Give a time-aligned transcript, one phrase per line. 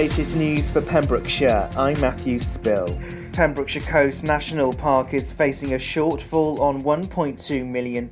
[0.00, 2.98] latest news for Pembrokeshire, I'm Matthew Spill.
[3.34, 8.10] Pembrokeshire Coast National Park is facing a shortfall on £1.2 million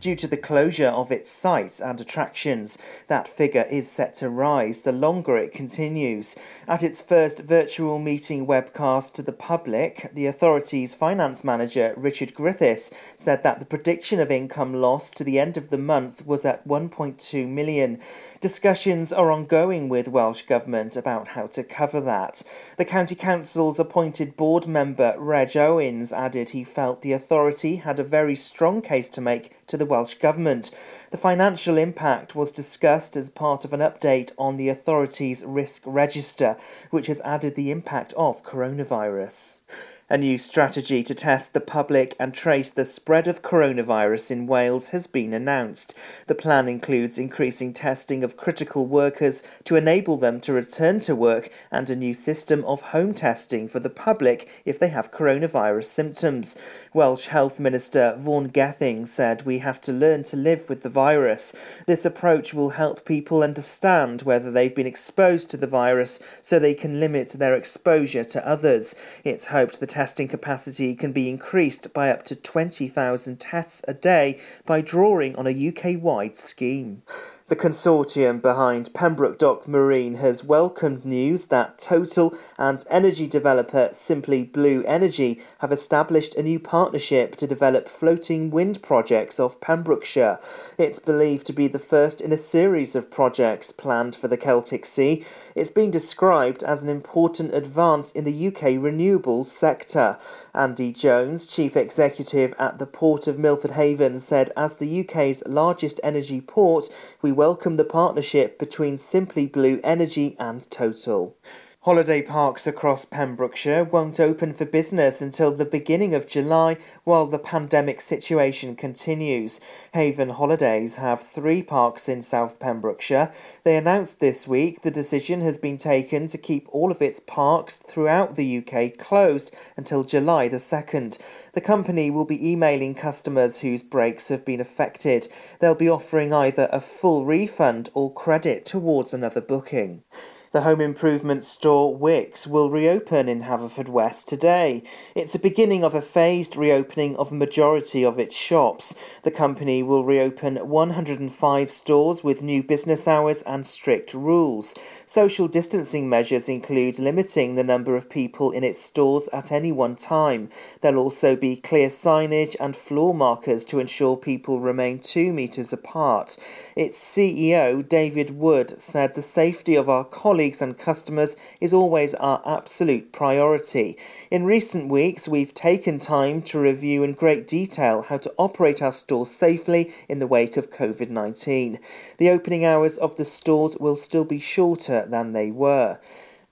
[0.00, 2.78] due to the closure of its sites and attractions.
[3.08, 6.34] That figure is set to rise the longer it continues.
[6.66, 12.90] At its first virtual meeting webcast to the public, the authority's finance manager, Richard Griffiths,
[13.16, 16.66] said that the prediction of income loss to the end of the month was at
[16.66, 18.00] 1.2 million.
[18.40, 22.44] Discussions are ongoing with Welsh Government about how to cover that.
[22.76, 28.04] The County Council's appointed board member, Reg Owens, added he felt the authority had a
[28.04, 30.70] very strong case to make to the Welsh Government.
[31.10, 36.56] The financial impact was discussed as part of an update on the authority's risk register,
[36.90, 39.62] which has added the impact of coronavirus.
[40.10, 44.88] A new strategy to test the public and trace the spread of coronavirus in Wales
[44.88, 45.94] has been announced.
[46.28, 51.50] The plan includes increasing testing of critical workers to enable them to return to work
[51.70, 56.56] and a new system of home testing for the public if they have coronavirus symptoms.
[56.94, 61.52] Welsh Health Minister Vaughan Gething said we have to learn to live with the virus.
[61.84, 66.72] This approach will help people understand whether they've been exposed to the virus so they
[66.72, 68.94] can limit their exposure to others.
[69.22, 74.38] It's hoped the testing capacity can be increased by up to 20,000 tests a day
[74.64, 77.02] by drawing on a UK wide scheme.
[77.48, 84.42] The consortium behind Pembroke Dock Marine has welcomed news that Total and energy developer Simply
[84.42, 90.38] Blue Energy have established a new partnership to develop floating wind projects off Pembrokeshire.
[90.76, 94.84] It's believed to be the first in a series of projects planned for the Celtic
[94.84, 95.24] Sea.
[95.54, 100.18] It's been described as an important advance in the UK renewables sector.
[100.54, 106.00] Andy Jones, chief executive at the Port of Milford Haven, said as the UK's largest
[106.02, 106.88] energy port,
[107.20, 111.36] we welcome the partnership between Simply Blue Energy and Total.
[111.82, 117.38] Holiday parks across Pembrokeshire won't open for business until the beginning of July while the
[117.38, 119.60] pandemic situation continues.
[119.94, 123.30] Haven Holidays have three parks in South Pembrokeshire.
[123.62, 127.76] They announced this week the decision has been taken to keep all of its parks
[127.76, 131.16] throughout the UK closed until July the 2nd.
[131.52, 135.28] The company will be emailing customers whose breaks have been affected.
[135.60, 140.02] They'll be offering either a full refund or credit towards another booking.
[140.50, 144.82] The home improvement store Wickes will reopen in Haverfordwest today.
[145.14, 148.94] It's a beginning of a phased reopening of a majority of its shops.
[149.24, 154.74] The company will reopen 105 stores with new business hours and strict rules.
[155.04, 159.96] Social distancing measures include limiting the number of people in its stores at any one
[159.96, 160.48] time.
[160.80, 166.38] There'll also be clear signage and floor markers to ensure people remain two metres apart.
[166.74, 172.14] Its CEO, David Wood, said the safety of our colleagues colleagues and customers is always
[172.14, 173.96] our absolute priority.
[174.30, 178.92] In recent weeks, we've taken time to review in great detail how to operate our
[178.92, 181.80] stores safely in the wake of COVID 19.
[182.18, 185.98] The opening hours of the stores will still be shorter than they were.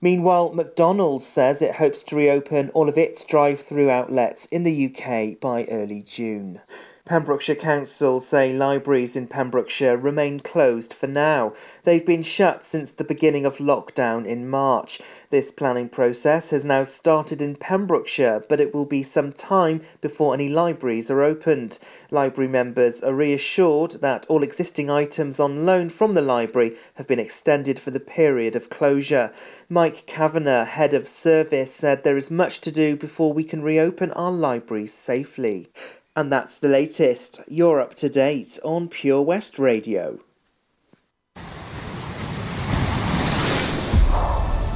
[0.01, 4.85] Meanwhile, McDonald's says it hopes to reopen all of its drive through outlets in the
[4.87, 6.59] UK by early June.
[7.07, 11.53] Pembrokeshire Council say libraries in Pembrokeshire remain closed for now.
[11.85, 14.99] They've been shut since the beginning of lockdown in March.
[15.29, 20.33] This planning process has now started in Pembrokeshire, but it will be some time before
[20.33, 21.79] any libraries are opened.
[22.11, 27.19] Library members are reassured that all existing items on loan from the library have been
[27.19, 29.31] extended for the period of closure.
[29.69, 34.11] Mike Kavanagh, head of service, said there is much to do before we can reopen
[34.11, 35.69] our libraries safely.
[36.17, 37.41] And that's the latest.
[37.47, 40.19] You're up to date on Pure West Radio.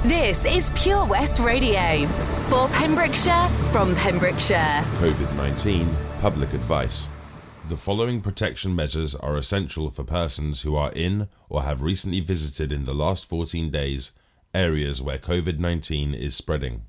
[0.04, 2.06] This is Pure West Radio
[2.48, 4.86] for Pembrokeshire from Pembrokeshire.
[5.00, 5.90] COVID 19
[6.20, 7.10] public advice.
[7.70, 12.72] The following protection measures are essential for persons who are in or have recently visited
[12.72, 14.12] in the last 14 days
[14.54, 16.84] areas where COVID 19 is spreading.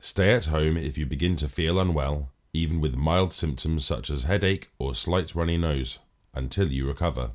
[0.00, 4.24] Stay at home if you begin to feel unwell even with mild symptoms such as
[4.24, 5.98] headache or slight runny nose,
[6.34, 7.32] until you recover.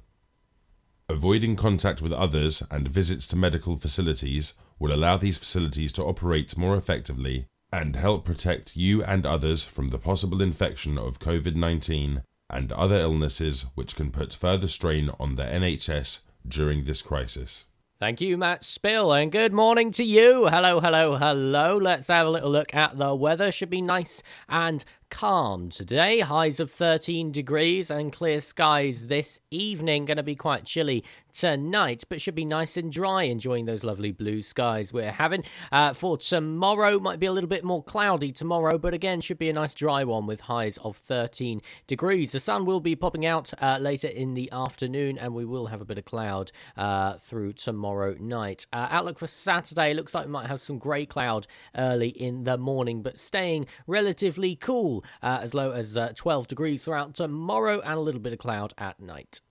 [1.09, 6.57] Avoiding contact with others and visits to medical facilities will allow these facilities to operate
[6.57, 12.23] more effectively and help protect you and others from the possible infection of COVID 19
[12.49, 17.67] and other illnesses which can put further strain on the NHS during this crisis.
[17.99, 20.49] Thank you, Matt Spill, and good morning to you.
[20.49, 21.77] Hello, hello, hello.
[21.77, 23.51] Let's have a little look at the weather.
[23.51, 26.19] Should be nice and calm today.
[26.19, 30.05] Highs of 13 degrees and clear skies this evening.
[30.05, 31.03] Going to be quite chilly
[31.37, 35.43] tonight, but should be nice and dry, enjoying those lovely blue skies we're having.
[35.71, 39.49] Uh, for tomorrow, might be a little bit more cloudy tomorrow, but again, should be
[39.49, 42.31] a nice dry one with highs of 13 degrees.
[42.31, 45.79] The sun will be popping out uh, later in the afternoon, and we will have
[45.79, 48.65] a bit of cloud uh, through tomorrow night.
[48.73, 51.45] Uh, outlook for Saturday looks like we might have some grey cloud
[51.75, 56.83] early in the morning, but staying relatively cool, uh, as low as uh, 12 degrees
[56.83, 59.41] throughout tomorrow, and a little bit of cloud at night.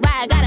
[0.00, 0.45] Doja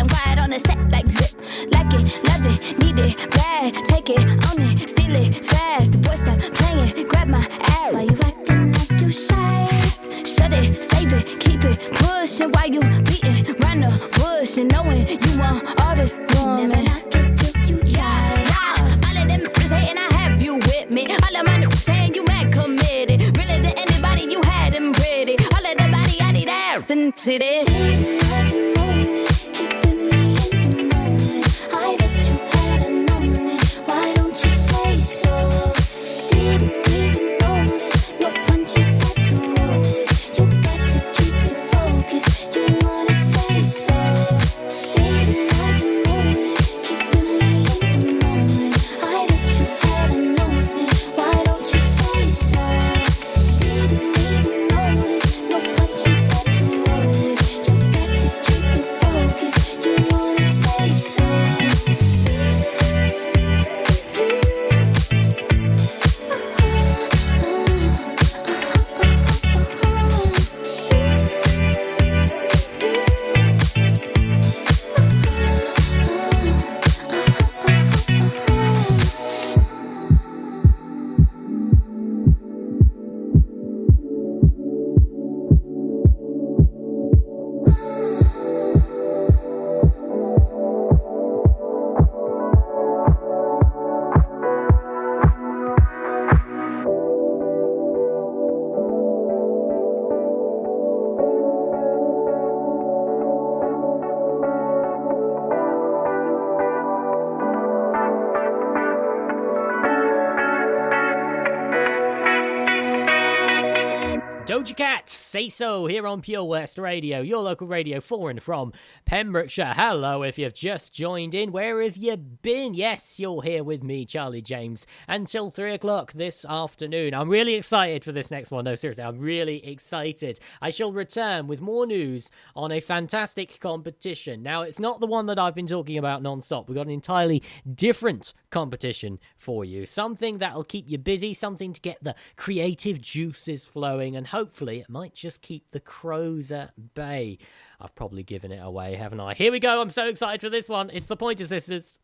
[115.40, 118.74] say so here on Pure West Radio, your local radio for and from
[119.06, 119.74] Pembrokeshire.
[119.74, 122.74] Hello, if you've just joined in, where have you been?
[122.74, 127.14] Yes, you're here with me, Charlie James, until three o'clock this afternoon.
[127.14, 128.66] I'm really excited for this next one.
[128.66, 130.42] No, seriously, I'm really excited.
[130.62, 134.44] I shall return with more news on a fantastic competition.
[134.44, 136.68] Now, it's not the one that I've been talking about non-stop.
[136.68, 137.42] We've got an entirely
[137.76, 139.86] different competition for you.
[139.86, 144.90] Something that'll keep you busy, something to get the creative juices flowing, and hopefully it
[144.90, 147.38] might just keep the crows at bay.
[147.80, 149.36] I've probably given it away, haven't I?
[149.36, 149.80] Here we go.
[149.80, 150.90] I'm so excited for this one.
[150.92, 152.00] It's the Pointer Sisters.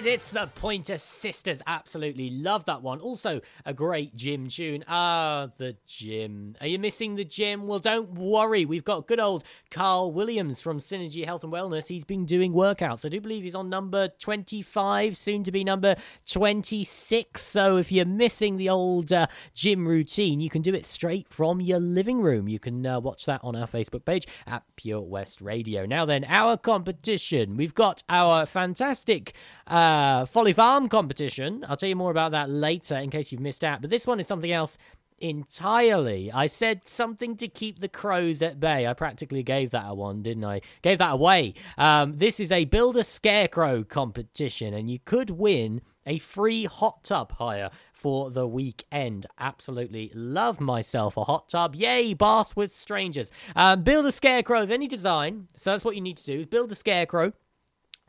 [0.00, 0.20] Did.
[0.20, 1.62] It's the Pointer Sisters.
[1.66, 3.00] Absolutely love that one.
[3.00, 4.84] Also, a great gym tune.
[4.88, 6.56] Ah, the gym.
[6.60, 7.66] Are you missing the gym?
[7.66, 8.64] Well, don't worry.
[8.64, 11.88] We've got good old Carl Williams from Synergy Health and Wellness.
[11.88, 13.04] He's been doing workouts.
[13.04, 15.96] I do believe he's on number 25, soon to be number
[16.30, 17.42] 26.
[17.42, 21.60] So if you're missing the old uh, gym routine, you can do it straight from
[21.60, 22.48] your living room.
[22.48, 25.84] You can uh, watch that on our Facebook page at Pure West Radio.
[25.84, 27.56] Now, then, our competition.
[27.56, 29.34] We've got our fantastic
[29.70, 31.64] uh, Folly Farm competition.
[31.68, 33.80] I'll tell you more about that later in case you've missed out.
[33.80, 34.76] But this one is something else
[35.18, 36.32] entirely.
[36.32, 38.86] I said something to keep the crows at bay.
[38.86, 40.62] I practically gave that a one, didn't I?
[40.82, 41.54] Gave that away.
[41.78, 47.04] Um, this is a build a scarecrow competition, and you could win a free hot
[47.04, 49.26] tub hire for the weekend.
[49.38, 51.76] Absolutely love myself a hot tub.
[51.76, 53.30] Yay, bath with strangers.
[53.54, 55.48] Um, build a scarecrow of any design.
[55.56, 57.34] So that's what you need to do is build a scarecrow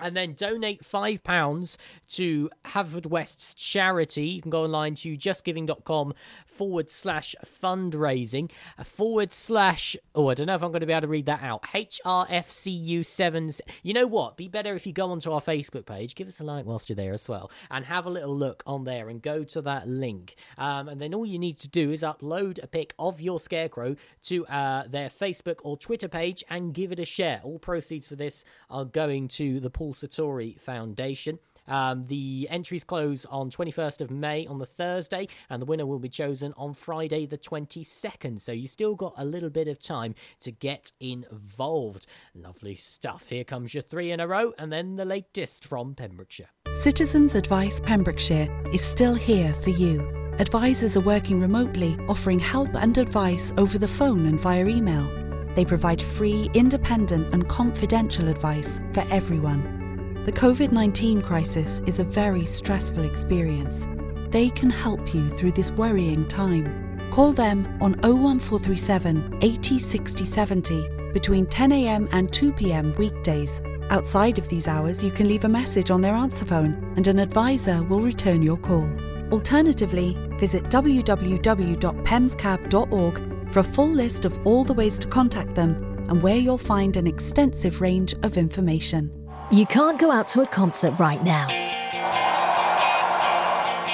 [0.01, 1.77] and then donate £5
[2.09, 4.27] to Haverfordwest's charity.
[4.27, 6.13] You can go online to justgiving.com
[6.61, 8.51] forward slash fundraising
[8.83, 11.41] forward slash oh I don't know if I'm going to be able to read that
[11.41, 14.37] out HRFCU7 you know what?
[14.37, 16.95] Be better if you go onto our Facebook page give us a like whilst you're
[16.95, 20.35] there as well and have a little look on there and go to that link.
[20.59, 23.95] Um, and then all you need to do is upload a pic of your scarecrow
[24.25, 27.41] to uh, their Facebook or Twitter page and give it a share.
[27.43, 33.25] All proceeds for this are going to the Paul Sartori Foundation um, the entries close
[33.25, 37.25] on 21st of May on the Thursday, and the winner will be chosen on Friday
[37.25, 38.41] the 22nd.
[38.41, 42.05] So you still got a little bit of time to get involved.
[42.35, 43.29] Lovely stuff.
[43.29, 46.49] Here comes your three in a row, and then the latest from Pembrokeshire.
[46.79, 50.01] Citizens Advice Pembrokeshire is still here for you.
[50.39, 55.09] Advisors are working remotely, offering help and advice over the phone and via email.
[55.55, 59.80] They provide free, independent, and confidential advice for everyone.
[60.23, 63.87] The COVID 19 crisis is a very stressful experience.
[64.29, 67.09] They can help you through this worrying time.
[67.09, 73.59] Call them on 01437 80 60 70 between 10am and 2pm weekdays.
[73.89, 77.17] Outside of these hours, you can leave a message on their answer phone and an
[77.17, 78.87] advisor will return your call.
[79.31, 85.71] Alternatively, visit www.pemscab.org for a full list of all the ways to contact them
[86.09, 89.09] and where you'll find an extensive range of information.
[89.51, 91.49] You can't go out to a concert right now.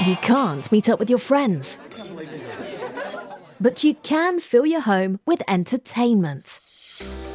[0.05, 1.79] You can't meet up with your friends.
[3.59, 6.59] But you can fill your home with entertainment.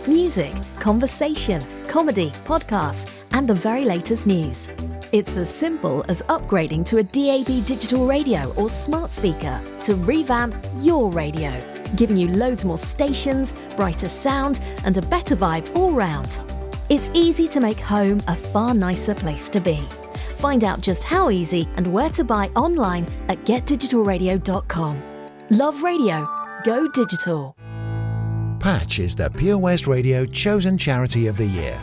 [0.07, 4.69] Music, conversation, comedy, podcasts, and the very latest news.
[5.11, 10.55] It's as simple as upgrading to a DAB digital radio or smart speaker to revamp
[10.79, 11.53] your radio,
[11.97, 16.39] giving you loads more stations, brighter sound, and a better vibe all round.
[16.93, 19.81] It's easy to make home a far nicer place to be.
[20.37, 25.03] Find out just how easy and where to buy online at getdigitalradio.com.
[25.49, 26.29] Love radio.
[26.65, 27.57] Go digital.
[28.61, 31.83] Patch is the Pure West Radio chosen charity of the year.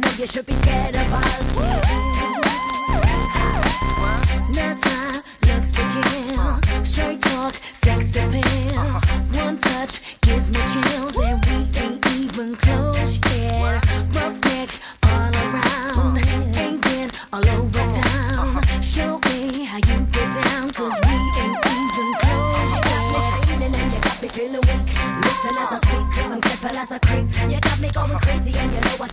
[0.05, 1.53] a you should be scared of us.
[4.55, 6.85] That's my looks again.
[6.85, 8.83] Straight talk, sex appeal.
[9.43, 13.26] One touch gives me chills, and we ain't even close.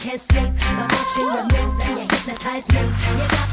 [0.04, 0.52] can't sleep.
[0.54, 2.82] The fortune, the moves, and you hypnotize me.
[2.82, 3.53] You got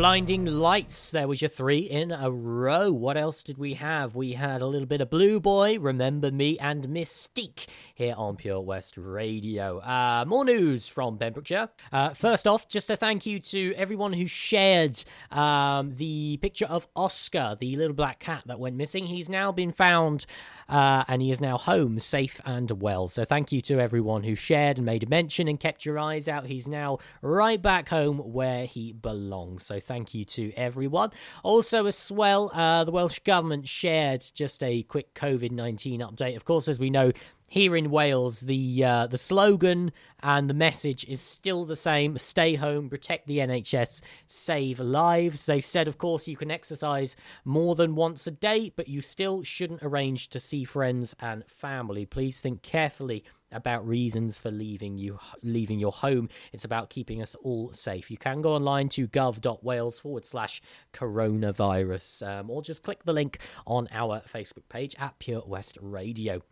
[0.00, 1.10] Blinding lights.
[1.10, 2.90] There was your three in a row.
[2.90, 4.16] What else did we have?
[4.16, 8.62] We had a little bit of Blue Boy, Remember Me, and Mystique here on Pure
[8.62, 9.78] West Radio.
[9.80, 11.68] Uh, more news from Pembrokeshire.
[11.92, 16.88] Uh, first off, just a thank you to everyone who shared um, the picture of
[16.96, 19.04] Oscar, the little black cat that went missing.
[19.04, 20.24] He's now been found
[20.70, 23.08] uh, and he is now home, safe and well.
[23.08, 26.28] So thank you to everyone who shared and made a mention and kept your eyes
[26.28, 26.46] out.
[26.46, 29.66] He's now right back home where he belongs.
[29.66, 31.10] So thank you to everyone.
[31.42, 36.36] Also, as well, uh, the Welsh Government shared just a quick COVID 19 update.
[36.36, 37.10] Of course, as we know,
[37.50, 39.90] here in Wales, the uh, the slogan
[40.22, 45.46] and the message is still the same: stay home, protect the NHS, save lives.
[45.46, 49.42] They've said, of course, you can exercise more than once a day, but you still
[49.42, 52.06] shouldn't arrange to see friends and family.
[52.06, 56.28] Please think carefully about reasons for leaving you leaving your home.
[56.52, 58.10] It's about keeping us all safe.
[58.10, 63.38] You can go online to gov.wales forward slash coronavirus um, or just click the link
[63.66, 66.42] on our Facebook page at Pure West Radio.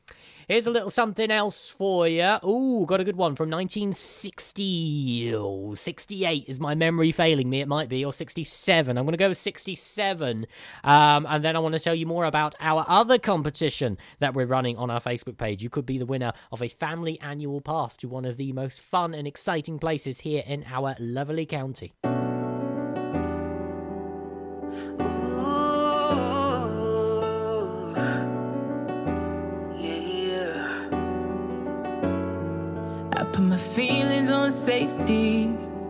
[0.49, 2.39] Here's a little something else for you.
[2.43, 5.35] Ooh, got a good one from 1960.
[5.35, 7.61] Oh, 68 is my memory failing me.
[7.61, 8.97] It might be, or 67.
[8.97, 10.47] I'm going to go with 67.
[10.85, 14.47] Um, and then I want to tell you more about our other competition that we're
[14.47, 15.63] running on our Facebook page.
[15.63, 18.81] You could be the winner of a family annual pass to one of the most
[18.81, 21.93] fun and exciting places here in our lovely county.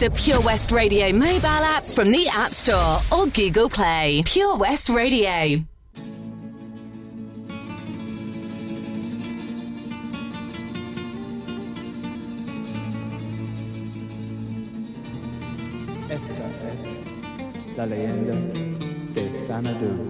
[0.00, 4.22] the Pure West Radio mobile app from the App Store or Google Play.
[4.24, 5.62] Pure West Radio.
[16.08, 18.34] Esta es la leyenda
[19.12, 20.09] de Xanadu.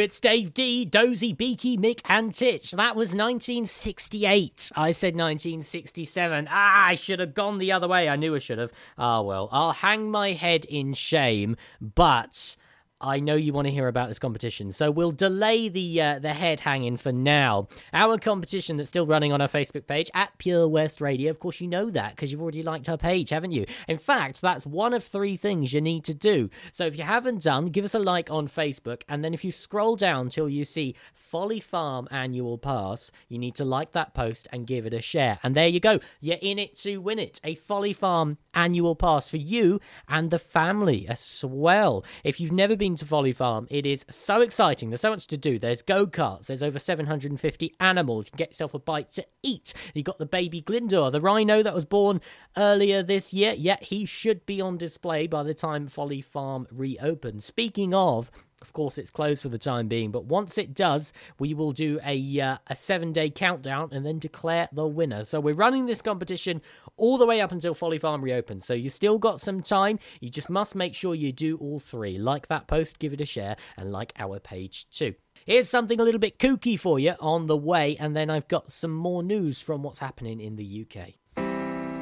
[0.00, 2.70] It's Dave Dee, Dozy, Beaky, Mick, and Tich.
[2.70, 4.72] That was 1968.
[4.74, 6.48] I said 1967.
[6.50, 8.08] Ah, I should have gone the other way.
[8.08, 8.72] I knew I should have.
[8.96, 12.56] Ah, well, I'll hang my head in shame, but.
[13.02, 16.34] I know you want to hear about this competition, so we'll delay the uh, the
[16.34, 17.68] head hanging for now.
[17.94, 21.30] Our competition that's still running on our Facebook page at Pure West Radio.
[21.30, 23.64] Of course, you know that because you've already liked our page, haven't you?
[23.88, 26.50] In fact, that's one of three things you need to do.
[26.72, 29.50] So if you haven't done, give us a like on Facebook, and then if you
[29.50, 34.46] scroll down till you see Folly Farm Annual Pass, you need to like that post
[34.52, 35.38] and give it a share.
[35.42, 36.00] And there you go.
[36.20, 37.40] You're in it to win it.
[37.44, 42.04] A Folly Farm Annual Pass for you and the family as well.
[42.24, 44.90] If you've never been to Folly Farm, it is so exciting.
[44.90, 45.58] There's so much to do.
[45.58, 46.46] There's go karts.
[46.46, 48.26] There's over 750 animals.
[48.26, 49.74] You can get yourself a bite to eat.
[49.94, 52.20] You got the baby Glindor, the rhino that was born
[52.56, 53.52] earlier this year.
[53.52, 57.44] Yet he should be on display by the time Folly Farm reopens.
[57.44, 58.30] Speaking of,
[58.62, 61.98] of course, it's closed for the time being, but once it does, we will do
[62.04, 65.24] a uh, a seven day countdown and then declare the winner.
[65.24, 66.60] So we're running this competition
[66.96, 68.66] all the way up until Folly Farm reopens.
[68.66, 69.98] So you still got some time.
[70.20, 72.18] You just must make sure you do all three.
[72.18, 75.14] Like that post, give it a share, and like our page too.
[75.46, 78.70] Here's something a little bit kooky for you on the way, and then I've got
[78.70, 81.14] some more news from what's happening in the UK.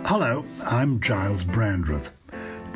[0.06, 2.12] Hello, I'm Giles Brandreth.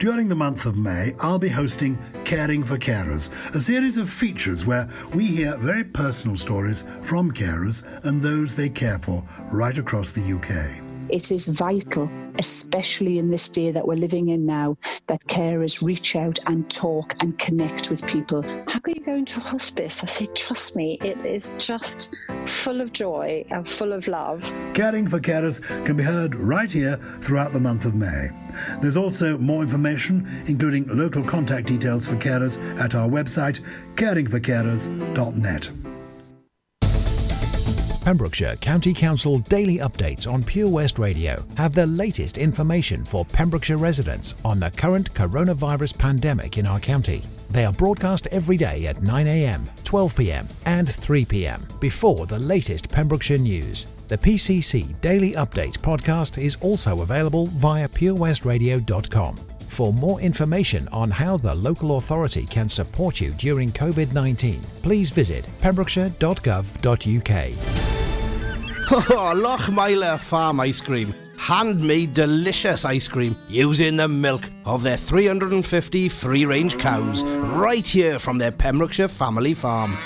[0.02, 4.66] During the month of May, I'll be hosting Caring for Carers, a series of features
[4.66, 9.22] where we hear very personal stories from carers and those they care for
[9.52, 10.82] right across the UK.
[11.08, 14.76] It is vital, especially in this day that we're living in now,
[15.06, 18.42] that carers reach out and talk and connect with people.
[18.42, 20.02] How can you go into a hospice?
[20.02, 22.10] I say, trust me, it is just
[22.46, 24.42] full of joy and full of love.
[24.74, 28.30] Caring for Carers can be heard right here throughout the month of May.
[28.80, 33.60] There's also more information, including local contact details for carers, at our website,
[33.94, 35.81] caringforcarers.net.
[38.02, 43.76] Pembrokeshire County Council daily updates on Pure West Radio have the latest information for Pembrokeshire
[43.76, 47.22] residents on the current coronavirus pandemic in our county.
[47.50, 53.86] They are broadcast every day at 9am, 12pm, and 3pm before the latest Pembrokeshire news.
[54.08, 59.36] The PCC Daily Update podcast is also available via purewestradio.com.
[59.72, 65.08] For more information on how the local authority can support you during COVID 19, please
[65.08, 67.52] visit pembrokeshire.gov.uk.
[68.94, 71.14] Oh, Lochmeyler Farm Ice Cream.
[71.38, 78.18] Handmade delicious ice cream using the milk of their 350 free range cows right here
[78.18, 79.96] from their Pembrokeshire family farm.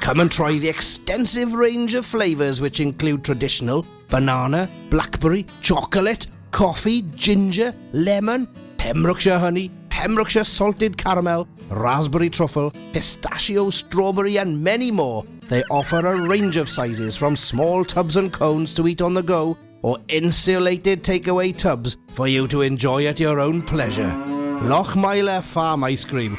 [0.00, 7.02] Come and try the extensive range of flavours which include traditional, banana, blackberry, chocolate, coffee,
[7.16, 8.46] ginger, lemon,
[8.78, 15.24] Pembrokeshire honey, Pembrokeshire salted caramel, raspberry truffle, pistachio, strawberry, and many more.
[15.48, 19.22] They offer a range of sizes from small tubs and cones to eat on the
[19.22, 24.14] go or insulated takeaway tubs for you to enjoy at your own pleasure.
[24.62, 26.38] Lochmeyler Farm Ice Cream.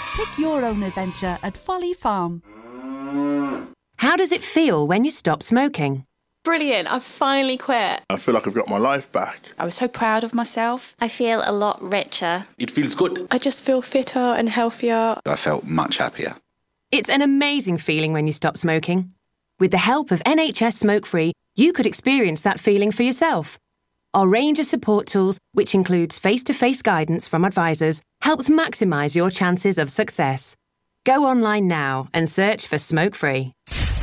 [0.15, 2.41] Pick your own adventure at Folly Farm.
[3.97, 6.05] How does it feel when you stop smoking?
[6.43, 8.01] Brilliant, I've finally quit.
[8.09, 9.39] I feel like I've got my life back.
[9.59, 10.95] I was so proud of myself.
[10.99, 12.45] I feel a lot richer.
[12.57, 13.27] It feels good.
[13.31, 15.17] I just feel fitter and healthier.
[15.25, 16.35] I felt much happier.
[16.91, 19.13] It's an amazing feeling when you stop smoking.
[19.59, 23.57] With the help of NHS Smoke Free, you could experience that feeling for yourself.
[24.13, 29.15] Our range of support tools, which includes face to face guidance from advisors, helps maximise
[29.15, 30.55] your chances of success.
[31.05, 33.53] Go online now and search for Smoke Free.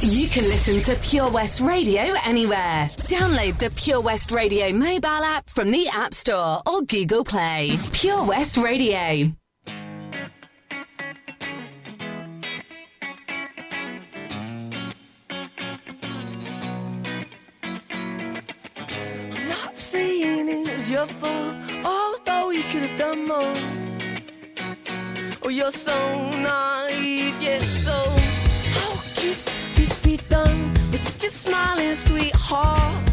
[0.00, 2.88] You can listen to Pure West Radio anywhere.
[3.08, 7.72] Download the Pure West Radio mobile app from the App Store or Google Play.
[7.92, 9.32] Pure West Radio.
[19.78, 21.54] Saying it was your fault,
[21.84, 23.56] although you could have done more.
[25.42, 25.96] Oh, you're so
[26.30, 27.92] naive, yes, so
[28.76, 29.36] how could
[29.76, 33.08] this be done with such a smiling sweetheart?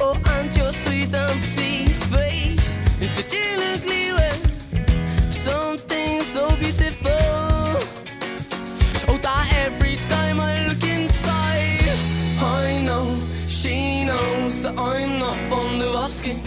[0.00, 4.32] Oh, and your sweet and pretty face in such an ugly way.
[5.30, 7.55] Something so beautiful.
[14.78, 16.42] I'm not fond of asking.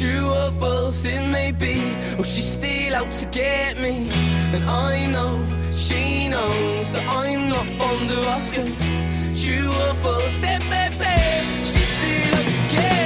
[0.00, 4.08] True or false it may be, or she's still out to get me.
[4.54, 5.32] And I know
[5.72, 8.74] she knows that I'm not fond of asking.
[9.42, 11.16] True or false it may be,
[11.64, 13.03] she's still out to get me.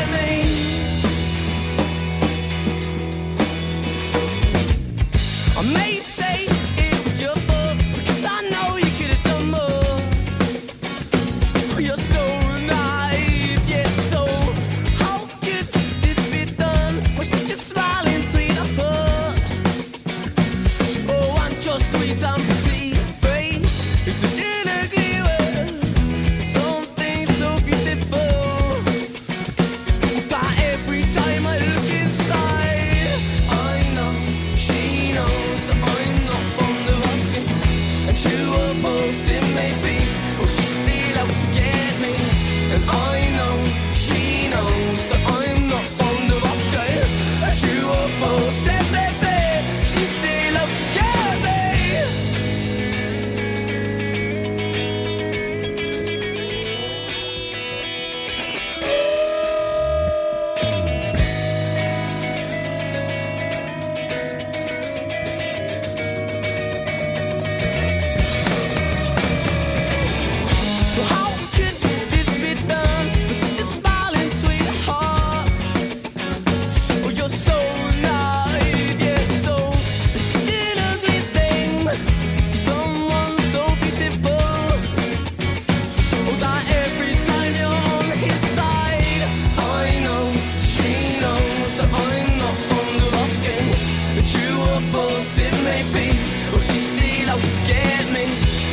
[97.57, 98.25] Get me,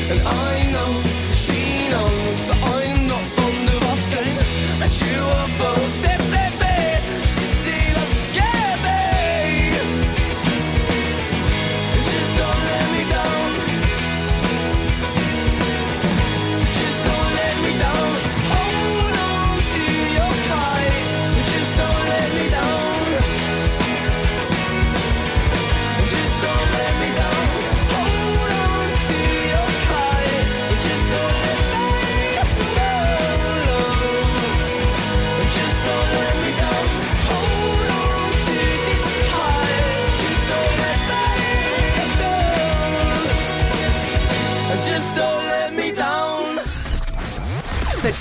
[0.09, 1.24] and I know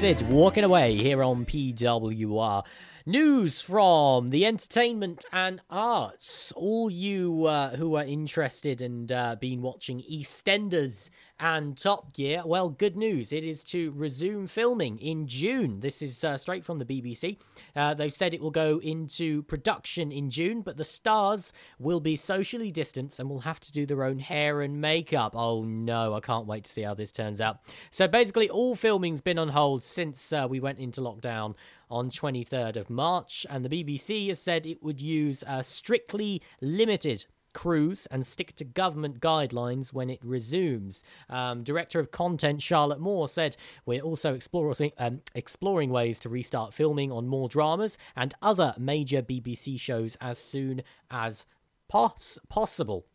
[0.00, 2.64] David walking away here on PWR.
[3.04, 6.52] News from the entertainment and arts.
[6.56, 11.10] All you uh, who are interested and uh, been watching EastEnders
[11.40, 13.32] and Top Gear, well, good news.
[13.32, 15.80] It is to resume filming in June.
[15.80, 17.38] This is uh, straight from the BBC.
[17.74, 22.14] Uh, they've said it will go into production in June, but the stars will be
[22.14, 25.34] socially distanced and will have to do their own hair and makeup.
[25.34, 27.60] Oh no, I can't wait to see how this turns out.
[27.90, 31.54] So basically, all filming's been on hold since uh, we went into lockdown
[31.90, 37.24] on 23rd of March, and the BBC has said it would use a strictly limited
[37.52, 41.02] crews and stick to government guidelines when it resumes.
[41.28, 46.74] Um, Director of Content Charlotte Moore said, We're also exploring, um, exploring ways to restart
[46.74, 51.46] filming on more dramas and other major BBC shows as soon as
[51.88, 53.06] pos- possible.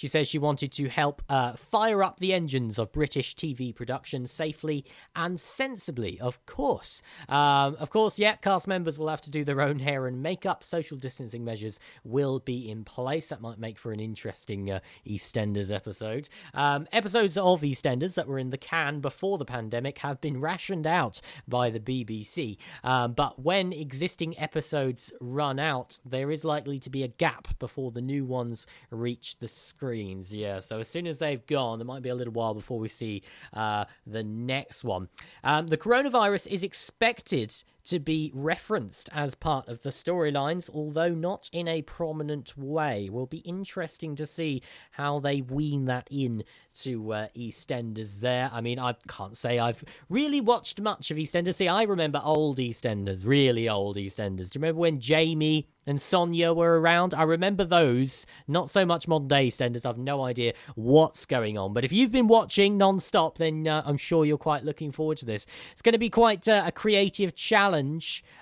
[0.00, 4.26] She says she wanted to help uh, fire up the engines of British TV production
[4.26, 4.82] safely
[5.14, 7.02] and sensibly, of course.
[7.28, 10.64] Um, of course, yeah, cast members will have to do their own hair and makeup.
[10.64, 13.28] Social distancing measures will be in place.
[13.28, 16.30] That might make for an interesting uh, EastEnders episode.
[16.54, 20.86] Um, episodes of EastEnders that were in the can before the pandemic have been rationed
[20.86, 22.56] out by the BBC.
[22.82, 27.90] Um, but when existing episodes run out, there is likely to be a gap before
[27.90, 29.48] the new ones reach the
[29.90, 30.32] screens.
[30.32, 32.86] Yeah, so as soon as they've gone, there might be a little while before we
[32.86, 33.22] see
[33.52, 35.08] uh, the next one.
[35.42, 37.52] Um, the coronavirus is expected
[37.84, 43.08] to be referenced as part of the storylines, although not in a prominent way.
[43.10, 44.62] Will be interesting to see
[44.92, 48.50] how they wean that in to uh, EastEnders there.
[48.52, 51.56] I mean, I can't say I've really watched much of EastEnders.
[51.56, 54.50] See, I remember old EastEnders, really old EastEnders.
[54.50, 57.14] Do you remember when Jamie and Sonia were around?
[57.14, 59.84] I remember those, not so much modern day EastEnders.
[59.84, 61.72] I've no idea what's going on.
[61.74, 65.18] But if you've been watching non stop, then uh, I'm sure you're quite looking forward
[65.18, 65.46] to this.
[65.72, 67.79] It's going to be quite uh, a creative challenge.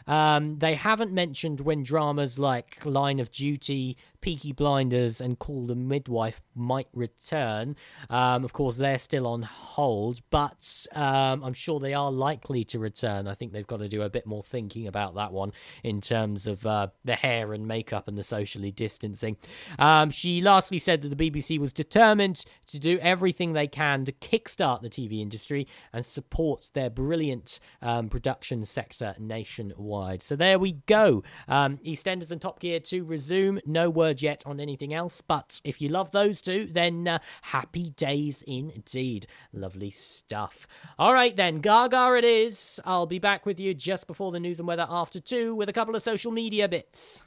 [0.06, 5.74] Um, they haven't mentioned when dramas like Line of Duty, Peaky Blinders and Call the
[5.74, 7.76] Midwife might return.
[8.10, 12.78] Um, of course, they're still on hold, but um, I'm sure they are likely to
[12.78, 13.28] return.
[13.28, 15.52] I think they've got to do a bit more thinking about that one
[15.84, 19.36] in terms of uh, the hair and makeup and the socially distancing.
[19.78, 24.12] Um, she lastly said that the BBC was determined to do everything they can to
[24.12, 30.22] kickstart the TV industry and support their brilliant um, production sector nationwide.
[30.22, 31.22] So there we go.
[31.46, 33.60] Um, EastEnders and Top Gear to resume.
[33.64, 37.90] No word yet on anything else, but if you love those two, then uh, happy
[37.90, 39.26] days indeed.
[39.52, 40.66] Lovely stuff.
[40.98, 42.80] All right, then, Gaga it is.
[42.84, 45.72] I'll be back with you just before the news and weather after two with a
[45.72, 47.22] couple of social media bits.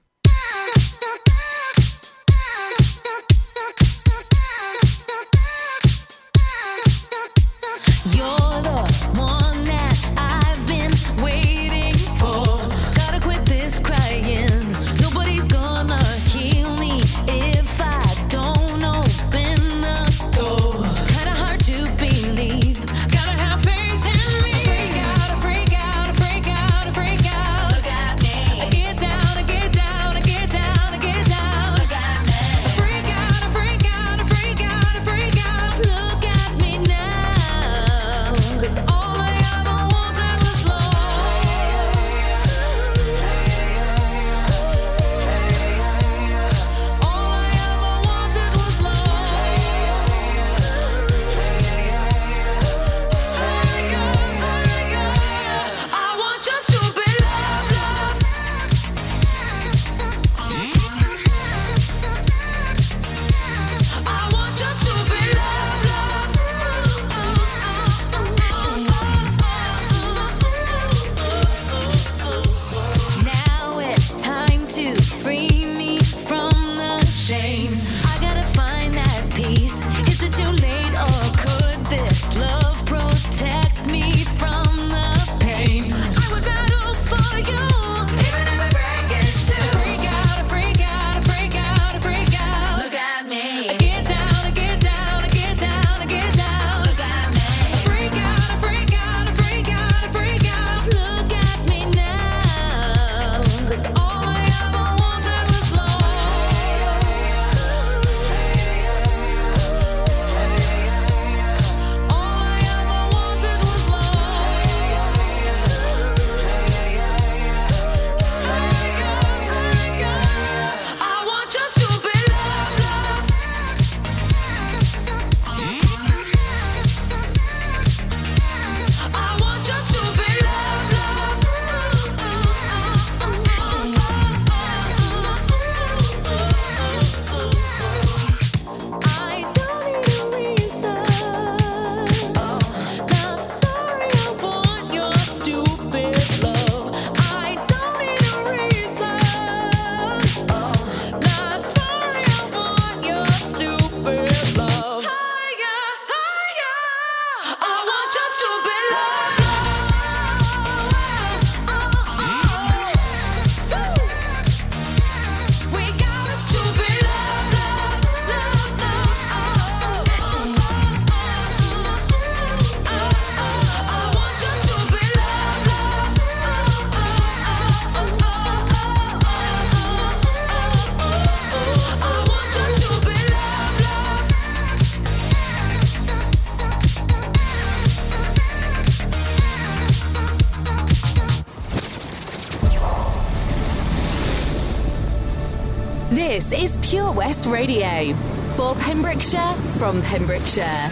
[197.51, 198.13] Radio.
[198.55, 200.89] For Pembrokeshire, from Pembrokeshire.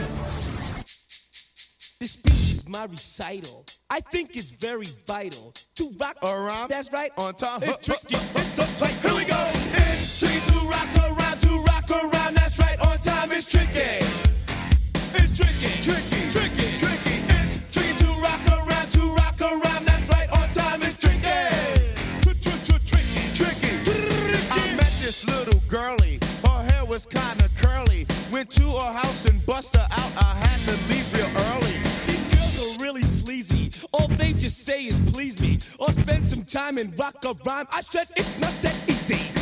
[1.99, 3.65] This speech is my recital.
[3.89, 6.69] I think it's very vital to rock around.
[6.69, 7.11] That's right.
[7.17, 7.63] On top.
[7.63, 8.15] It's tricky.
[8.15, 9.03] It's.
[9.03, 9.25] Here we
[36.49, 37.67] time and rock a rhyme.
[37.71, 39.38] I said it's not that easy.